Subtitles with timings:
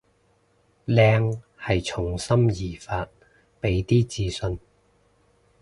[0.87, 3.05] 靚係從心而發，
[3.61, 4.59] 畀啲自信